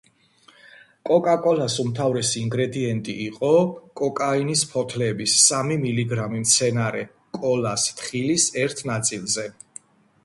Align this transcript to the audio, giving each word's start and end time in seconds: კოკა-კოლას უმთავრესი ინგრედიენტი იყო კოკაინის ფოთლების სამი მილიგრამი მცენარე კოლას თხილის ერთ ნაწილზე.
კოკა-კოლას 1.09 1.75
უმთავრესი 1.83 2.41
ინგრედიენტი 2.45 3.15
იყო 3.27 3.51
კოკაინის 4.01 4.65
ფოთლების 4.73 5.37
სამი 5.43 5.79
მილიგრამი 5.85 6.43
მცენარე 6.47 7.07
კოლას 7.41 7.89
თხილის 8.01 8.51
ერთ 8.67 8.87
ნაწილზე. 8.95 9.51